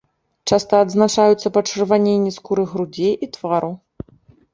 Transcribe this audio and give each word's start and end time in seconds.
Часта 0.51 0.77
адзначаюцца 0.85 1.51
пачырваненні 1.57 2.31
скуры 2.37 2.63
грудзей 2.73 3.13
і 3.27 3.31
твару. 3.37 3.71